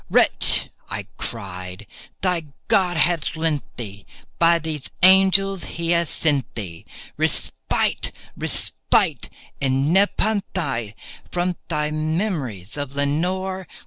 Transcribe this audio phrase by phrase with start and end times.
[0.09, 1.85] "Wretch," I cried,
[2.21, 9.29] "thy God hath lent thee—by these angels he hath sent thee Respite—respite
[9.61, 10.95] and nepenthé
[11.31, 13.67] from thy memories of Lenore!